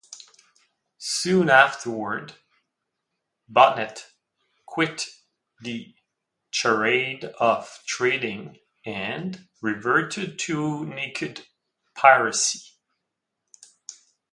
[0.97, 2.33] Soon afterward,
[3.47, 4.07] Bonnet
[4.65, 5.05] quit
[5.59, 5.93] the
[6.49, 11.45] charade of trading and reverted to naked
[11.93, 12.71] piracy.